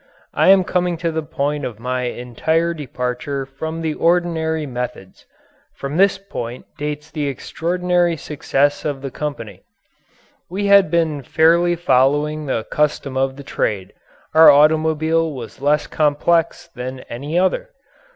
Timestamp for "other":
17.37-17.69